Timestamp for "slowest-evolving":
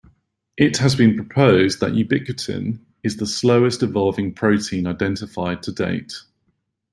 3.27-4.33